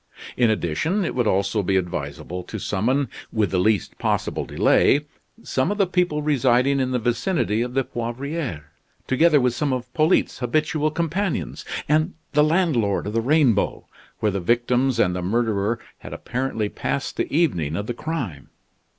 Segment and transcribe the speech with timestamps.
[0.35, 5.01] In addition, it would also be advisable to summon, with the least possible delay,
[5.43, 8.63] some of the people residing in the vicinity of the Poivriere;
[9.05, 13.85] together with some of Polyte's habitual companions, and the landlord of the Rainbow,
[14.21, 18.49] where the victims and the murderer had apparently passed the evening of the crime.